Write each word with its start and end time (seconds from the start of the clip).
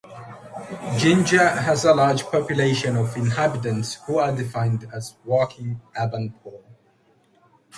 Jinja 0.97 1.61
has 1.61 1.85
a 1.85 1.93
large 1.93 2.23
population 2.23 2.95
of 2.95 3.15
inhabitants 3.15 3.93
who 4.07 4.17
are 4.17 4.35
defined 4.35 4.87
as 4.91 5.13
"working 5.23 5.79
urban 5.95 6.33
poor". 6.41 6.63